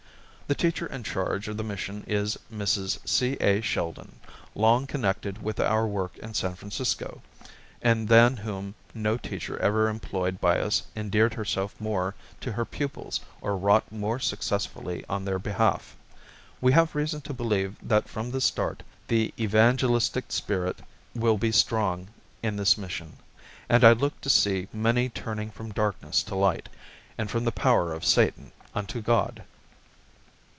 The 0.51 0.55
teacher 0.55 0.85
in 0.85 1.03
charge 1.03 1.47
of 1.47 1.55
the 1.55 1.63
mission 1.63 2.03
is 2.07 2.37
Mrs. 2.53 2.99
C.A. 3.07 3.61
Sheldon, 3.61 4.19
long 4.53 4.85
connected 4.85 5.41
with 5.41 5.61
our 5.61 5.87
work 5.87 6.17
in 6.17 6.33
San 6.33 6.55
Francisco, 6.55 7.21
and 7.81 8.09
than 8.09 8.35
whom 8.35 8.75
no 8.93 9.15
teacher 9.15 9.57
ever 9.59 9.87
employed 9.87 10.41
by 10.41 10.59
us 10.59 10.83
endeared 10.93 11.35
herself 11.35 11.73
more 11.79 12.15
to 12.41 12.51
her 12.51 12.65
pupils 12.65 13.21
or 13.39 13.55
wrought 13.55 13.89
more 13.93 14.19
successfully 14.19 15.05
on 15.07 15.23
their 15.23 15.39
behalf. 15.39 15.95
We 16.59 16.73
have 16.73 16.95
reason 16.95 17.21
to 17.21 17.33
believe 17.33 17.77
that 17.81 18.09
from 18.09 18.31
the 18.31 18.41
start 18.41 18.83
the 19.07 19.33
evangelistic 19.39 20.33
spirit 20.33 20.79
will 21.15 21.37
be 21.37 21.53
strong 21.53 22.09
in 22.43 22.57
this 22.57 22.77
mission, 22.77 23.15
and 23.69 23.85
I 23.85 23.93
look 23.93 24.19
to 24.19 24.29
see 24.29 24.67
many 24.73 25.07
turning 25.07 25.49
from 25.49 25.71
darkness 25.71 26.21
to 26.23 26.35
light, 26.35 26.67
and 27.17 27.31
from 27.31 27.45
the 27.45 27.53
power 27.53 27.93
of 27.93 28.03
Satan 28.03 28.51
unto 28.75 29.01
God. 29.01 29.43